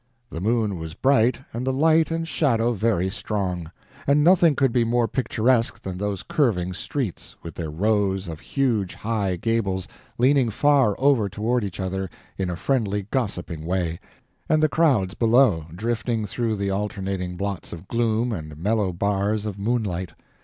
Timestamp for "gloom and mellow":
17.87-18.91